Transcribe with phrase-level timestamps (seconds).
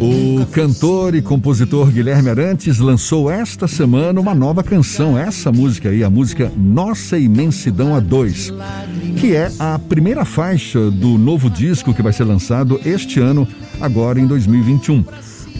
[0.00, 6.02] O cantor e compositor Guilherme Arantes lançou esta semana uma nova canção, essa música aí,
[6.02, 8.52] a música Nossa Imensidão a 2,
[9.20, 13.46] que é a primeira faixa do novo disco que vai ser lançado este ano,
[13.80, 15.04] agora em 2021.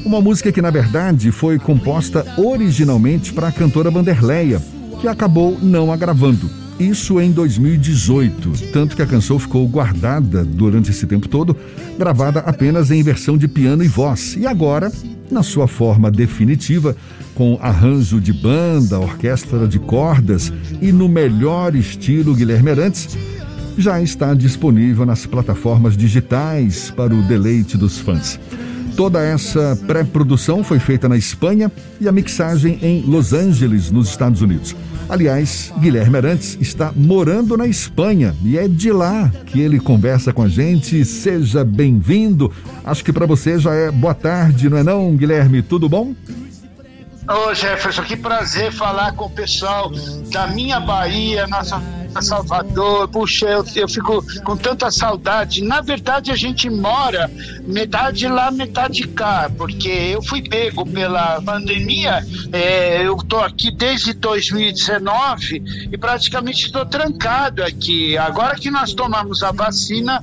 [0.05, 4.61] Uma música que, na verdade, foi composta originalmente para a cantora Vanderleia,
[5.01, 6.62] que acabou não a gravando.
[6.79, 11.57] Isso em 2018, tanto que a canção ficou guardada durante esse tempo todo,
[11.99, 14.37] gravada apenas em versão de piano e voz.
[14.37, 14.91] E agora,
[15.31, 16.97] na sua forma definitiva,
[17.35, 23.17] com arranjo de banda, orquestra de cordas e no melhor estilo Guilherme Arantes,
[23.79, 28.39] já está disponível nas plataformas digitais para o deleite dos fãs.
[28.97, 34.43] Toda essa pré-produção foi feita na Espanha e a mixagem em Los Angeles, nos Estados
[34.43, 34.77] Unidos.
[35.09, 40.43] Aliás, Guilherme Arantes está morando na Espanha e é de lá que ele conversa com
[40.43, 41.05] a gente.
[41.05, 42.53] Seja bem-vindo.
[42.85, 45.63] Acho que para você já é boa tarde, não é não, Guilherme?
[45.63, 46.15] Tudo bom?
[47.29, 49.91] Ô Jefferson, que prazer falar com o pessoal
[50.33, 51.81] da minha Bahia, nossa
[52.21, 53.09] Salvador.
[53.09, 55.63] Puxa, eu, eu fico com tanta saudade.
[55.63, 57.31] Na verdade, a gente mora
[57.65, 62.25] metade lá, metade cá, porque eu fui pego pela pandemia.
[62.53, 68.17] É, eu tô aqui desde 2019 e praticamente estou trancado aqui.
[68.19, 70.23] Agora que nós tomamos a vacina,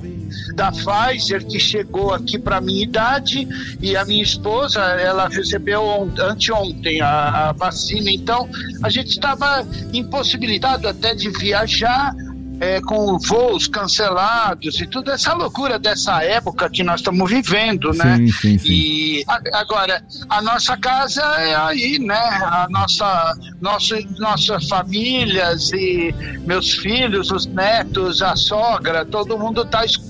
[0.54, 3.48] da Pfizer que chegou aqui para minha idade
[3.80, 8.48] e a minha esposa ela recebeu anteontem a, a vacina então
[8.82, 12.14] a gente estava impossibilitado até de viajar
[12.60, 18.18] é, com voos cancelados e tudo essa loucura dessa época que nós estamos vivendo, né?
[18.18, 18.68] Sim, sim, sim.
[18.70, 22.14] E a, agora a nossa casa é aí, né?
[22.14, 26.14] A nossa, nosso, nossas famílias e
[26.46, 30.09] meus filhos, os netos, a sogra, todo mundo está escutando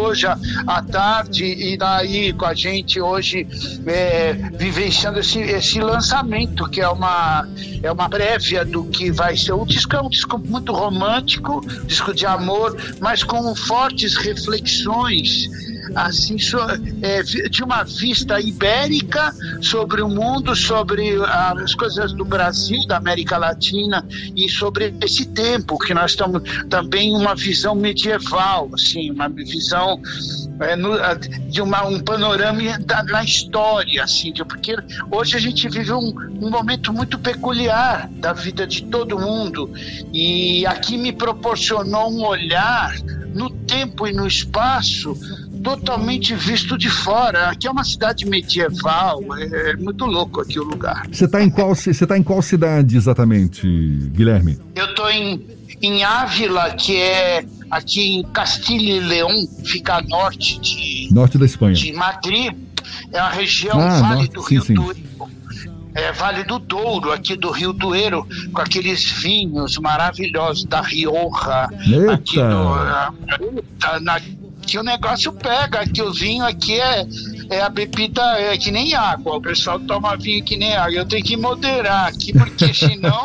[0.00, 3.46] hoje à tarde e daí com a gente hoje
[3.86, 7.46] é, vivenciando esse, esse lançamento que é uma
[7.82, 9.52] é uma prévia do que vai ser.
[9.52, 15.48] O disco é um disco muito romântico disco de amor mas com fortes reflexões
[15.94, 16.58] assim so,
[17.02, 21.14] é, de uma vista ibérica sobre o mundo, sobre
[21.60, 24.06] as coisas do Brasil, da América Latina
[24.36, 30.00] e sobre esse tempo que nós estamos também uma visão medieval, assim, uma visão
[30.60, 30.92] é, no,
[31.48, 34.76] de uma, um panorama da, na história, assim, de, porque
[35.10, 39.70] hoje a gente vive um, um momento muito peculiar da vida de todo mundo
[40.12, 42.94] e aqui me proporcionou um olhar
[43.34, 45.16] no tempo e no espaço
[45.62, 47.50] totalmente visto de fora.
[47.50, 51.06] Aqui é uma cidade medieval, é, é muito louco aqui o lugar.
[51.10, 53.66] Você está em qual você tá em qual cidade exatamente,
[54.12, 54.58] Guilherme?
[54.74, 60.60] Eu estou em em Ávila, que é aqui em Castilha e León, fica a norte
[60.60, 61.74] de norte da Espanha.
[61.74, 62.54] De Madrid,
[63.12, 64.96] é a região ah, Vale norte, do Rio sim, Douro.
[65.94, 72.12] É, vale do Douro, aqui do Rio Douro, com aqueles vinhos maravilhosos da Rioja, Eita.
[72.14, 72.74] aqui no,
[74.00, 74.20] na,
[74.66, 77.06] que o negócio pega, que o vinho aqui é,
[77.52, 79.36] é a bebida é que nem água.
[79.36, 80.92] O pessoal toma vinho que nem água.
[80.94, 83.24] Eu tenho que moderar aqui, porque senão.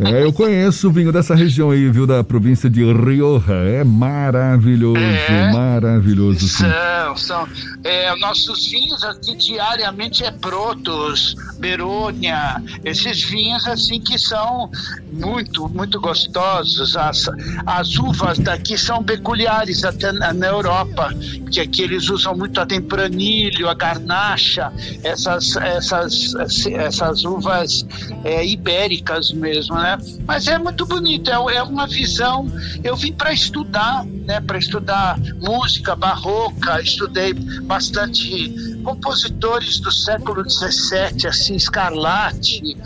[0.00, 2.06] é, eu conheço o vinho dessa região aí, viu?
[2.06, 3.54] Da província de Rioja.
[3.54, 6.48] É maravilhoso, é, maravilhoso.
[6.48, 7.48] São, são.
[7.84, 14.70] É, nossos vinhos aqui diariamente é Protos, Berônia, esses vinhos assim que são
[15.12, 16.96] muito, muito gostosos.
[16.96, 17.24] As,
[17.66, 21.14] as uvas daqui são peculiares até na, na Europa,
[21.50, 26.34] que aqui eles usam muito a tempranilho, a garnacha, essas, essas,
[26.66, 27.86] essas uvas
[28.24, 29.98] é, ibéricas mesmo, né?
[30.26, 32.46] Mas é muito bonito, é, é uma visão.
[32.82, 34.40] Eu vim para estudar, né?
[34.40, 42.76] Para estudar música barroca, estudei bastante compositores do século XVII, assim, Scarlatti,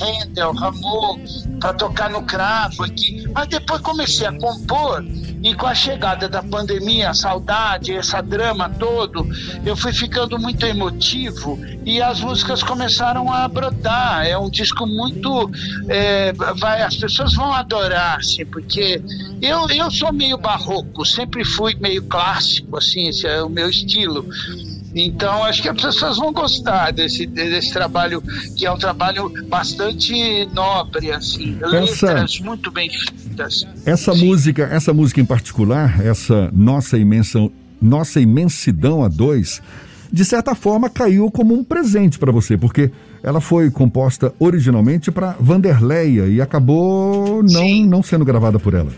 [0.00, 1.18] Handel, Rameau,
[1.60, 3.26] para tocar no cravo aqui.
[3.34, 5.04] Mas depois comecei a compor
[5.42, 9.17] e com a chegada da pandemia, a saudade, essa drama todo,
[9.64, 14.26] eu fui ficando muito emotivo e as músicas começaram a brotar.
[14.26, 15.50] É um disco muito.
[15.88, 19.00] É, vai, as pessoas vão adorar, assim, porque
[19.40, 24.26] eu, eu sou meio barroco, sempre fui meio clássico, assim, esse é o meu estilo.
[24.94, 28.22] Então, acho que as pessoas vão gostar desse, desse trabalho,
[28.56, 33.66] que é um trabalho bastante nobre, assim, essa, letras muito bem feitas.
[33.84, 34.26] Essa Sim.
[34.26, 39.62] música, essa música em particular, essa Nossa Imensão, Nossa Imensidão a dois,
[40.12, 42.90] de certa forma caiu como um presente para você, porque
[43.22, 48.90] ela foi composta originalmente para Vanderleia e acabou não, não sendo gravada por ela.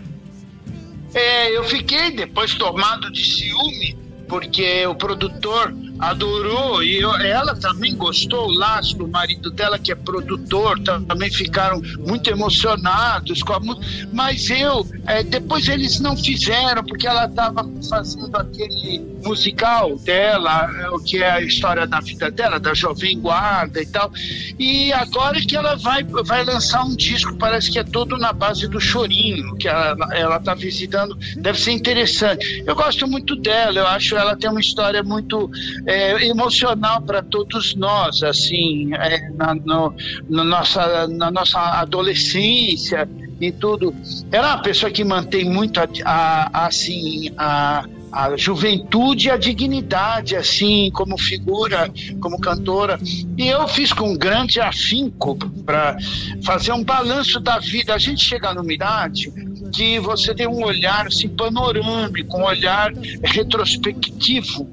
[1.13, 3.97] É, eu fiquei depois tomado de ciúme
[4.29, 9.91] porque o produtor adorou e eu, ela também gostou, o Lázaro, o marido dela, que
[9.91, 14.09] é produtor, também ficaram muito emocionados com a música.
[14.11, 20.89] Mas eu, é, depois eles não fizeram, porque ela estava fazendo aquele musical dela, é,
[20.89, 24.11] o que é a história da vida dela, da Jovem Guarda e tal.
[24.57, 28.67] E agora que ela vai, vai lançar um disco, parece que é todo na base
[28.67, 32.63] do chorinho, que ela está visitando, deve ser interessante.
[32.65, 35.49] Eu gosto muito dela, eu acho ela tem uma história muito
[35.85, 35.90] é,
[36.23, 39.93] emocional para todos nós, assim, é, na, no,
[40.29, 43.07] no nossa, na nossa adolescência
[43.39, 43.93] e tudo.
[44.31, 49.37] Ela é uma pessoa que mantém muito a, a, assim a a juventude e a
[49.37, 51.89] dignidade, assim, como figura,
[52.19, 52.99] como cantora.
[53.37, 55.95] E eu fiz com grande afinco para
[56.43, 57.93] fazer um balanço da vida.
[57.95, 59.31] A gente chega numa idade
[59.71, 62.91] que você tem um olhar assim, panorâmico, um olhar
[63.23, 64.69] retrospectivo.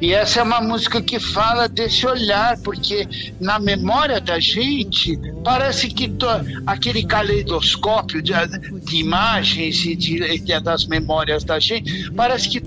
[0.00, 3.08] E essa é uma música que fala desse olhar, porque
[3.40, 6.26] na memória da gente parece que to,
[6.66, 8.32] aquele caleidoscópio de,
[8.84, 12.60] de imagens e de, de, das memórias da gente, parece que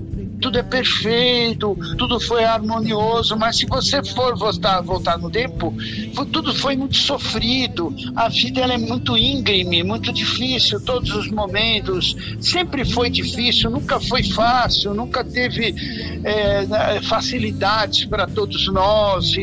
[0.46, 5.74] tudo é perfeito, tudo foi harmonioso, mas se você for voltar, voltar no tempo,
[6.30, 12.16] tudo foi muito sofrido, a vida ela é muito íngreme, muito difícil, todos os momentos,
[12.40, 15.74] sempre foi difícil, nunca foi fácil, nunca teve
[16.22, 19.34] é, facilidades para todos nós.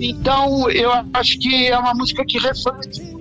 [0.00, 3.17] Então, eu acho que é uma música que reflete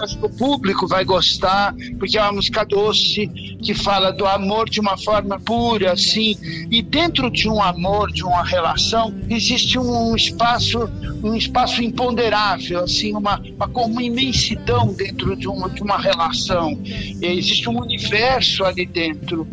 [0.00, 3.28] acho que o público vai gostar, porque é uma música doce,
[3.62, 6.36] que fala do amor de uma forma pura, assim.
[6.70, 10.90] E dentro de um amor, de uma relação, existe um espaço,
[11.22, 16.78] um espaço imponderável, assim, uma, uma, uma imensidão dentro de uma, de uma relação.
[17.20, 19.46] Existe um universo ali dentro.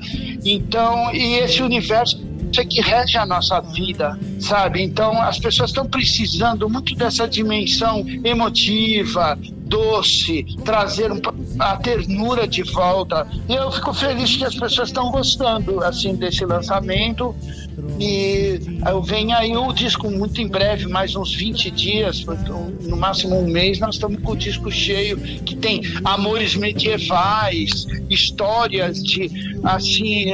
[0.44, 2.21] Então, e esse universo
[2.60, 4.82] é que rege a nossa vida, sabe?
[4.82, 11.10] Então as pessoas estão precisando muito dessa dimensão emotiva, doce, trazer
[11.58, 13.26] a ternura de volta.
[13.48, 17.34] Eu fico feliz que as pessoas estão gostando assim desse lançamento.
[18.00, 18.60] E
[19.06, 22.26] vem aí o disco muito em breve, mais uns 20 dias,
[22.82, 29.02] no máximo um mês, nós estamos com o disco cheio, que tem amores medievais, histórias
[29.02, 29.32] de
[29.64, 30.32] assim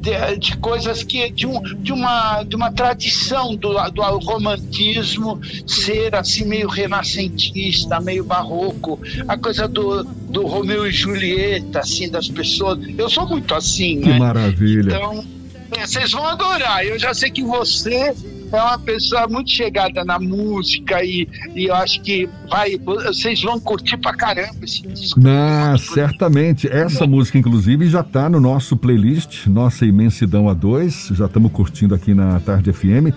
[0.00, 6.14] de, de, coisas que de, um, de, uma, de uma tradição do, do romantismo ser
[6.14, 12.78] assim meio renascentista, meio barroco, a coisa do, do Romeu e Julieta, assim, das pessoas.
[12.96, 14.18] Eu sou muito assim, que né?
[14.18, 14.94] maravilha.
[14.94, 15.24] Então,
[15.76, 16.84] é, vocês vão adorar.
[16.84, 18.14] Eu já sei que você
[18.52, 23.60] é uma pessoa muito chegada na música e, e eu acho que vai, vocês vão
[23.60, 25.20] curtir pra caramba esse disco.
[25.26, 26.68] Ah, certamente.
[26.68, 31.14] Essa música, inclusive, já tá no nosso playlist, Nossa Imensidão A2.
[31.14, 33.14] Já estamos curtindo aqui na Tarde FM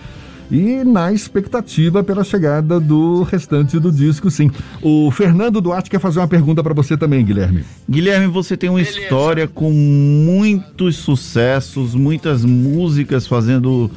[0.51, 4.51] e na expectativa pela chegada do restante do disco, sim.
[4.81, 7.63] O Fernando Duarte quer fazer uma pergunta para você também, Guilherme.
[7.89, 8.99] Guilherme, você tem uma Beleza.
[8.99, 13.89] história com muitos sucessos, muitas músicas fazendo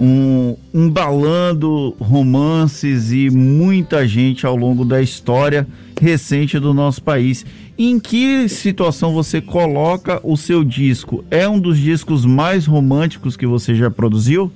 [0.00, 5.66] um embalando romances e muita gente ao longo da história
[6.00, 7.44] recente do nosso país.
[7.78, 11.22] Em que situação você coloca o seu disco?
[11.30, 14.50] É um dos discos mais românticos que você já produziu?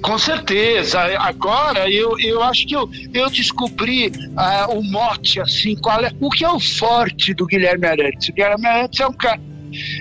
[0.00, 1.00] Com certeza.
[1.18, 6.30] Agora eu, eu acho que eu, eu descobri uh, o mote, assim, qual é, o
[6.30, 8.28] que é o forte do Guilherme Arantes.
[8.28, 9.40] O Guilherme Arantes é um cara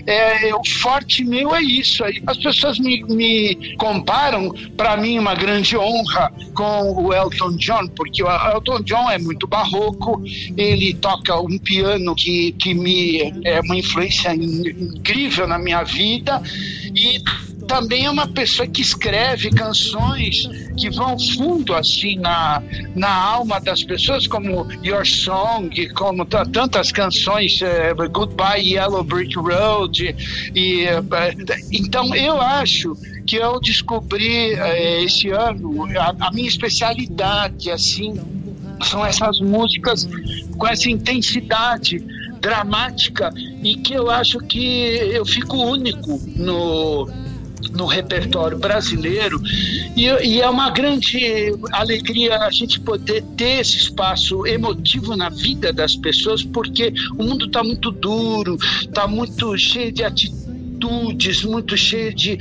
[0.05, 2.03] é, o forte meu é isso.
[2.27, 8.23] As pessoas me, me comparam, para mim, uma grande honra com o Elton John, porque
[8.23, 10.21] o Elton John é muito barroco,
[10.57, 16.41] ele toca um piano que, que me é uma influência incrível na minha vida
[16.95, 17.21] e
[17.71, 20.45] também é uma pessoa que escreve canções
[20.77, 22.61] que vão fundo assim na,
[22.93, 30.13] na alma das pessoas, como Your Song, como tantas canções, uh, Goodbye Yellow Brick Road.
[30.53, 32.93] E, uh, então eu acho
[33.25, 38.19] que eu descobri uh, esse ano a, a minha especialidade assim
[38.83, 40.09] são essas músicas
[40.57, 41.99] com essa intensidade
[42.41, 43.31] dramática
[43.63, 47.07] e que eu acho que eu fico único no
[47.71, 49.41] no repertório brasileiro.
[49.95, 55.71] E, e, é uma grande alegria a gente poder ter esse espaço emotivo na vida
[55.71, 62.13] das pessoas porque o mundo está muito duro, está muito cheio de atitudes, muito cheio
[62.13, 62.37] de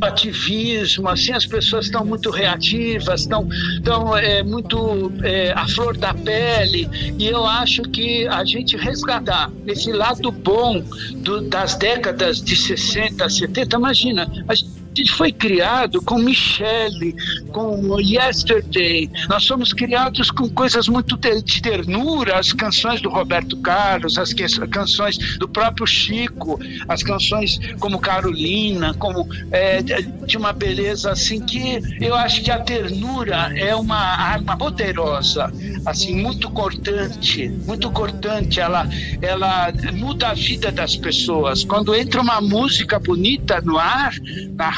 [0.00, 6.12] ativismo, assim as pessoas estão muito reativas, estão, estão é, muito é, à flor da
[6.14, 10.82] pele e eu acho que a gente resgatar esse lado bom
[11.16, 17.14] do, das décadas de 60, 70, imagina, a gente foi criado com Michelle,
[17.52, 19.10] com Yesterday.
[19.28, 25.18] Nós somos criados com coisas muito de ternura, as canções do Roberto Carlos, as canções
[25.38, 26.58] do próprio Chico,
[26.88, 32.58] as canções como Carolina, como é, de uma beleza assim que eu acho que a
[32.58, 35.52] ternura é uma arma poderosa,
[35.86, 38.60] assim muito cortante, muito cortante.
[38.60, 38.88] Ela,
[39.20, 41.64] ela muda a vida das pessoas.
[41.64, 44.12] Quando entra uma música bonita no ar,
[44.56, 44.70] na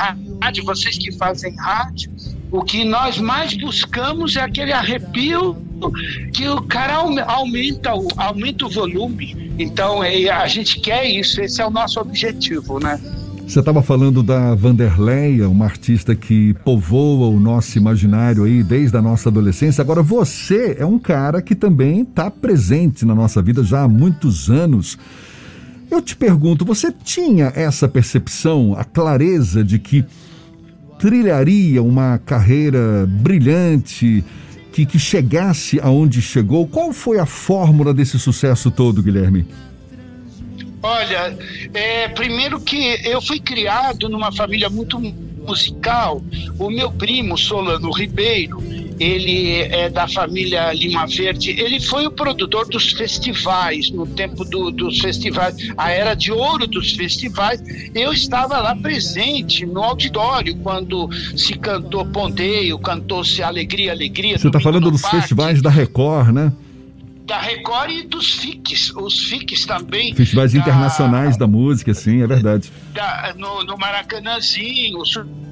[0.65, 2.11] vocês que fazem rádio,
[2.51, 5.57] o que nós mais buscamos é aquele arrepio
[6.33, 9.53] que o cara aumenta aumenta o volume.
[9.59, 13.01] Então é, a gente quer isso, esse é o nosso objetivo, né?
[13.47, 19.03] Você estava falando da Vanderleia, uma artista que povoa o nosso imaginário aí desde a
[19.03, 19.83] nossa adolescência.
[19.83, 24.51] Agora, você é um cara que também está presente na nossa vida já há muitos
[24.51, 24.99] anos.
[25.91, 30.05] Eu te pergunto, você tinha essa percepção, a clareza de que
[30.99, 34.25] trilharia uma carreira brilhante,
[34.77, 36.67] que, que chegasse aonde chegou?
[36.67, 39.47] Qual foi a fórmula desse sucesso todo, Guilherme?
[40.83, 41.35] Olha,
[41.73, 46.23] é, primeiro que eu fui criado numa família muito musical.
[46.59, 48.63] O meu primo, Solano Ribeiro,
[48.99, 51.51] ele é da família Lima Verde.
[51.51, 56.67] Ele foi o produtor dos festivais, no tempo do, dos festivais, a era de ouro
[56.67, 57.63] dos festivais.
[57.95, 64.39] Eu estava lá presente no auditório quando se cantou Ponteio, cantou-se Alegria, Alegria.
[64.39, 65.19] Você está falando dos Parque.
[65.19, 66.53] festivais da Record, né?
[67.27, 70.15] da Record e dos FICs, os FICs também.
[70.15, 72.71] Festivais da, internacionais da música, sim, é verdade.
[72.95, 75.05] Da, no, no Maracanãzinho,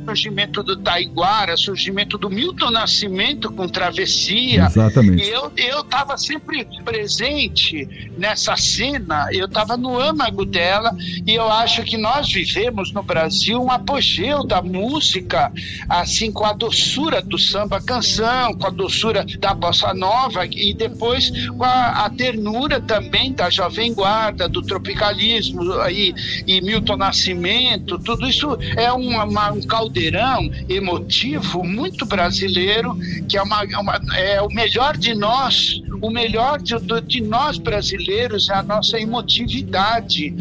[0.04, 4.66] surgimento do Taiguara, surgimento do Milton Nascimento com Travessia.
[4.66, 5.24] Exatamente.
[5.24, 10.94] E eu eu estava sempre presente nessa cena, eu estava no âmago dela
[11.26, 15.52] e eu acho que nós vivemos no Brasil um apogeu da música,
[15.88, 21.30] assim com a doçura do samba canção, com a doçura da bossa nova e depois
[21.48, 26.14] com a, a ternura também da jovem guarda, do tropicalismo e,
[26.46, 32.96] e Milton Nascimento, tudo isso é uma, uma um caldo caldeirão emotivo muito brasileiro,
[33.28, 36.74] que é, uma, uma é o melhor de nós, o melhor de,
[37.06, 40.34] de, nós brasileiros é a nossa emotividade.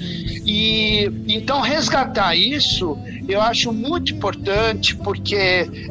[0.46, 5.36] E então resgatar isso eu acho muito importante, porque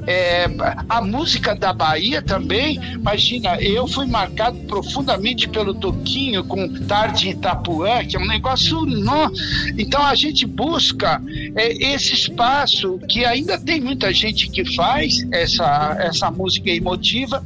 [0.07, 0.47] é,
[0.89, 7.31] a música da Bahia também, imagina, eu fui marcado profundamente pelo Toquinho com Tarde em
[7.33, 8.83] Itapuã, que é um negócio.
[8.83, 9.33] No...
[9.79, 11.23] Então a gente busca
[11.57, 17.45] é, esse espaço que ainda tem muita gente que faz essa, essa música emotiva.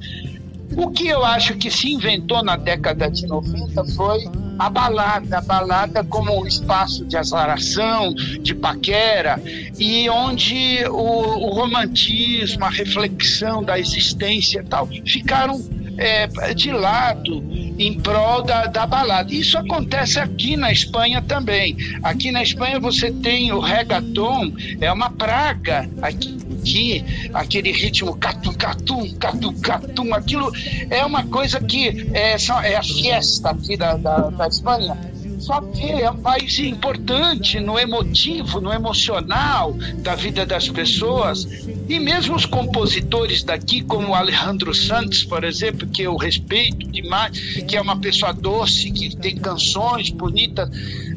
[0.76, 4.24] O que eu acho que se inventou na década de 90 foi
[4.58, 9.40] a balada, a balada como um espaço de azaração, de paquera,
[9.78, 15.60] e onde o, o romantismo, a reflexão da existência e tal, ficaram
[15.98, 17.44] é, de lado
[17.78, 19.32] em prol da, da balada.
[19.32, 21.76] Isso acontece aqui na Espanha também.
[22.02, 26.36] Aqui na Espanha você tem o reggaeton, é uma praga aqui.
[27.32, 30.50] aquele ritmo catum, catum, catum, catum, aquilo
[30.90, 34.96] é uma coisa que é, é a fiesta aqui da, da, da Espanha
[35.38, 41.46] só que é um país importante no emotivo, no emocional da vida das pessoas.
[41.88, 47.76] E mesmo os compositores daqui, como Alejandro Santos, por exemplo, que eu respeito demais, que
[47.76, 50.68] é uma pessoa doce, que tem canções bonitas,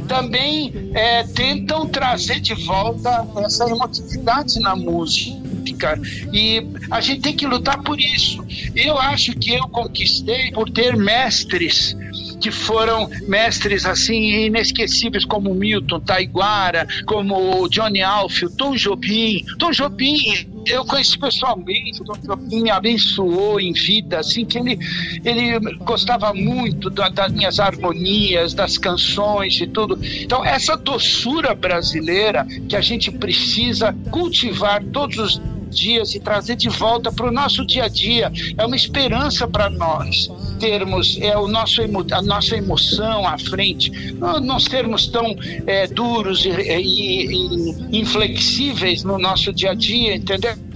[0.07, 5.99] também é, tentam trazer de volta essa emotividade na música.
[6.33, 8.43] E a gente tem que lutar por isso.
[8.75, 11.95] Eu acho que eu conquistei por ter mestres
[12.39, 19.45] que foram mestres assim inesquecíveis como Milton, Taiguara, como Johnny Alf, Tom Jobim.
[19.57, 24.77] Tom Jobim eu conheci pessoalmente, o Tom Jobim me abençoou em vida, assim, que ele,
[25.23, 29.99] ele gostava muito da, das minhas harmonias, das canções e tudo.
[30.03, 36.69] Então, essa doçura brasileira que a gente precisa cultivar todos os dias e trazer de
[36.69, 38.31] volta para o nosso dia a dia.
[38.57, 44.39] É uma esperança para nós termos é o nosso a nossa emoção à frente, não,
[44.39, 45.35] não sermos tão
[45.65, 50.68] é, duros e, e, e inflexíveis no nosso dia a dia, entendeu?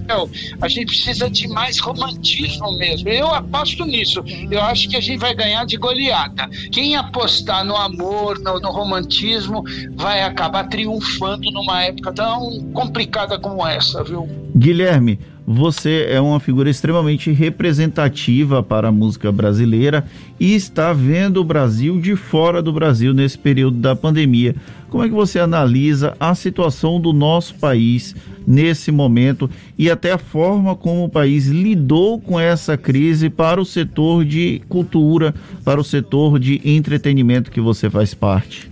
[0.60, 3.08] A gente precisa de mais romantismo mesmo.
[3.08, 4.22] Eu aposto nisso.
[4.50, 6.48] Eu acho que a gente vai ganhar de goleada.
[6.70, 13.66] Quem apostar no amor, no, no romantismo, vai acabar triunfando numa época tão complicada como
[13.66, 14.28] essa, viu?
[14.56, 20.06] Guilherme, você é uma figura extremamente representativa para a música brasileira
[20.40, 24.56] e está vendo o Brasil de fora do Brasil nesse período da pandemia.
[24.88, 28.14] Como é que você analisa a situação do nosso país
[28.46, 33.64] nesse momento e até a forma como o país lidou com essa crise para o
[33.64, 35.34] setor de cultura,
[35.64, 38.70] para o setor de entretenimento que você faz parte.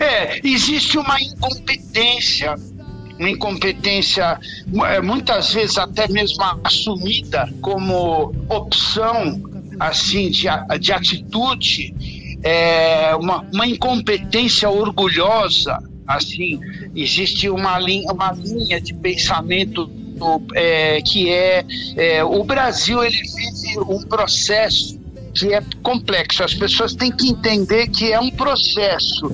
[0.00, 2.54] É, existe uma incompetência
[3.18, 4.38] uma incompetência
[4.86, 9.42] é, muitas vezes até mesmo assumida como opção
[9.80, 10.46] assim de,
[10.80, 11.92] de atitude
[12.44, 16.58] é, uma, uma incompetência orgulhosa assim
[16.96, 19.90] existe uma linha uma linha de pensamento
[20.54, 21.64] é, que é,
[21.96, 24.98] é o Brasil ele vive um processo
[25.34, 26.42] que é complexo.
[26.42, 29.30] As pessoas têm que entender que é um processo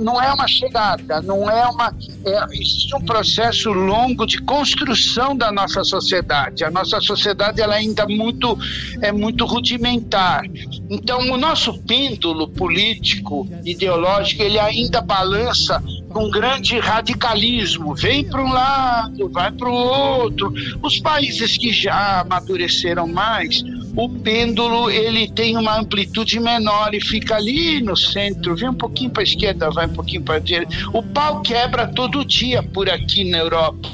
[0.00, 1.94] não é uma chegada, não é uma.
[2.24, 6.64] É, existe um processo longo de construção da nossa sociedade.
[6.64, 8.56] A nossa sociedade ela ainda muito,
[9.00, 10.44] é muito rudimentar.
[10.88, 17.94] Então, o nosso pêndulo político, ideológico, ele ainda balança com grande radicalismo.
[17.94, 20.52] Vem para um lado, vai para o outro.
[20.82, 23.64] Os países que já amadureceram mais,
[23.96, 29.10] o pêndulo ele tem uma amplitude menor e fica ali no centro, vem um pouquinho
[29.10, 30.74] para a esquerda, vai um pouquinho para a direita.
[30.92, 33.90] O pau quebra todo dia por aqui na Europa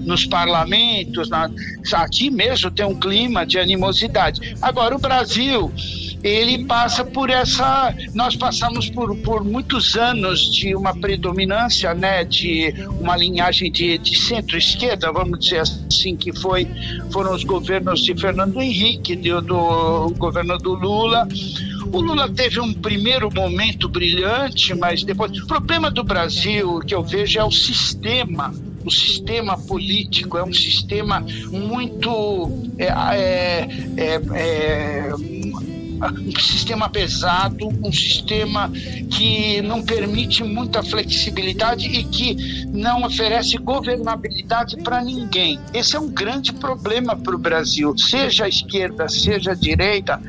[0.00, 1.48] nos parlamentos, na,
[1.92, 4.56] aqui mesmo tem um clima de animosidade.
[4.60, 5.72] Agora, o Brasil,
[6.24, 7.94] ele passa por essa.
[8.14, 14.18] Nós passamos por, por muitos anos de uma predominância, né, de uma linhagem de, de
[14.18, 16.66] centro-esquerda, vamos dizer assim, que foi,
[17.12, 21.28] foram os governos de Fernando Henrique, do, do governo do Lula.
[21.92, 25.30] O Lula teve um primeiro momento brilhante, mas depois.
[25.42, 28.52] O problema do Brasil, que eu vejo, é o sistema
[28.84, 35.12] o sistema político é um sistema muito é, é, é, é
[36.12, 38.70] um sistema pesado, um sistema
[39.10, 45.58] que não permite muita flexibilidade e que não oferece governabilidade para ninguém.
[45.72, 50.20] Esse é um grande problema para o Brasil, seja a esquerda, seja a direita.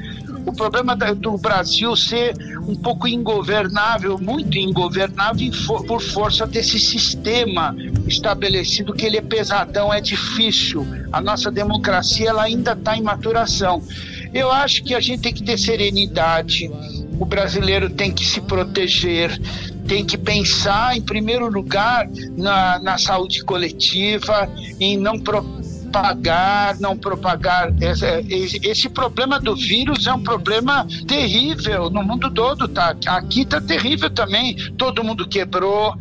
[0.45, 2.35] O problema do Brasil ser
[2.67, 5.51] um pouco ingovernável, muito ingovernável
[5.87, 7.75] por força desse sistema
[8.07, 10.85] estabelecido que ele é pesadão, é difícil.
[11.11, 13.81] A nossa democracia ela ainda está em maturação.
[14.35, 16.69] Eu acho que a gente tem que ter serenidade.
[17.17, 19.39] O brasileiro tem que se proteger,
[19.87, 27.73] tem que pensar, em primeiro lugar, na, na saúde coletiva, em não propagar, não propagar.
[27.81, 32.93] Esse, esse, problema do vírus é um problema terrível no mundo todo, tá?
[33.07, 34.57] Aqui tá terrível também.
[34.77, 35.95] Todo mundo quebrou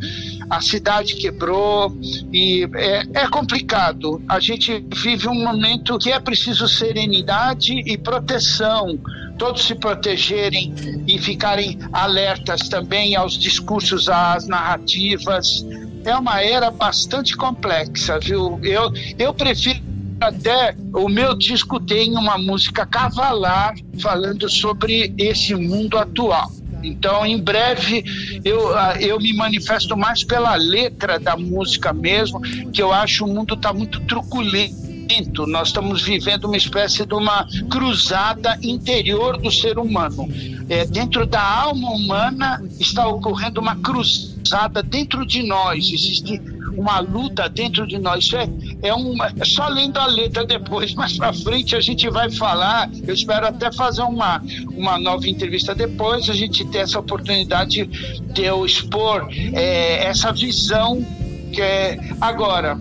[0.49, 1.95] a cidade quebrou
[2.31, 4.21] e é, é complicado.
[4.27, 8.99] A gente vive um momento que é preciso serenidade e proteção
[9.37, 10.73] todos se protegerem
[11.07, 15.65] e ficarem alertas também aos discursos, às narrativas.
[16.05, 18.59] É uma era bastante complexa, viu?
[18.63, 19.83] Eu, eu prefiro
[20.21, 26.49] até o meu disco tem uma música cavalar falando sobre esse mundo atual.
[26.83, 28.03] Então, em breve,
[28.43, 33.27] eu, ah, eu me manifesto mais pela letra da música mesmo, que eu acho o
[33.27, 35.45] mundo está muito truculento.
[35.47, 40.27] Nós estamos vivendo uma espécie de uma cruzada interior do ser humano.
[40.67, 44.34] É, dentro da alma humana está ocorrendo uma cruzada
[44.83, 45.91] dentro de nós.
[45.91, 46.41] Existe
[46.77, 48.25] uma luta dentro de nós.
[48.25, 48.47] Isso é,
[48.83, 52.89] é, uma, é só lendo a letra depois, mais para frente a gente vai falar.
[53.07, 54.41] Eu espero até fazer uma,
[54.73, 61.05] uma nova entrevista depois, a gente ter essa oportunidade de eu expor é, essa visão
[61.51, 62.77] que é agora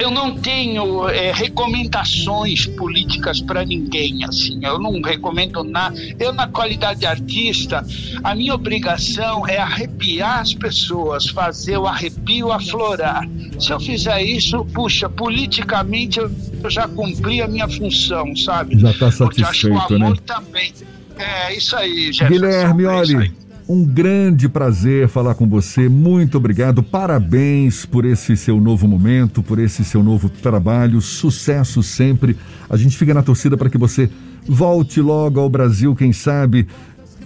[0.00, 5.96] eu não tenho é, recomendações políticas para ninguém, assim, eu não recomendo nada.
[6.18, 7.84] Eu, na qualidade de artista,
[8.22, 13.28] a minha obrigação é arrepiar as pessoas, fazer o arrepio aflorar.
[13.58, 16.30] Se eu fizer isso, puxa, politicamente eu,
[16.62, 18.78] eu já cumpri a minha função, sabe?
[18.78, 20.22] Já está satisfeito, Porque acho que o amor né?
[20.26, 20.72] também.
[21.16, 22.28] É isso aí, Jefferson.
[22.28, 23.47] Guilherme, é olha.
[23.68, 25.90] Um grande prazer falar com você.
[25.90, 26.82] Muito obrigado.
[26.82, 31.02] Parabéns por esse seu novo momento, por esse seu novo trabalho.
[31.02, 32.34] Sucesso sempre.
[32.70, 34.08] A gente fica na torcida para que você
[34.48, 36.66] volte logo ao Brasil, quem sabe.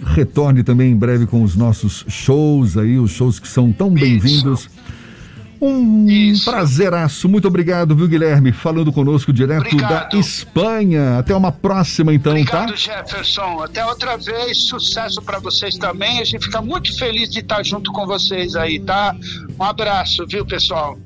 [0.05, 4.69] Retorne também em breve com os nossos shows aí, os shows que são tão bem-vindos.
[5.65, 6.43] Um Isso.
[6.43, 7.29] prazeraço.
[7.29, 8.51] Muito obrigado, viu, Guilherme?
[8.51, 10.11] Falando conosco direto obrigado.
[10.11, 11.17] da Espanha.
[11.17, 12.75] Até uma próxima, então, obrigado, tá?
[12.75, 13.63] Jefferson.
[13.63, 14.67] Até outra vez.
[14.67, 16.19] Sucesso para vocês também.
[16.19, 19.15] A gente fica muito feliz de estar junto com vocês aí, tá?
[19.57, 20.97] Um abraço, viu, pessoal?